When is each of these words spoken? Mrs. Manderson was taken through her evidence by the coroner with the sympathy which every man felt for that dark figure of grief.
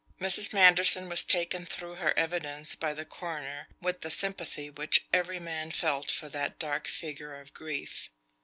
Mrs. 0.19 0.51
Manderson 0.51 1.07
was 1.09 1.23
taken 1.23 1.63
through 1.67 1.97
her 1.97 2.17
evidence 2.17 2.73
by 2.73 2.91
the 2.91 3.05
coroner 3.05 3.67
with 3.79 4.01
the 4.01 4.09
sympathy 4.09 4.67
which 4.67 5.05
every 5.13 5.39
man 5.39 5.69
felt 5.69 6.09
for 6.09 6.27
that 6.27 6.57
dark 6.57 6.87
figure 6.87 7.39
of 7.39 7.53
grief. 7.53 8.09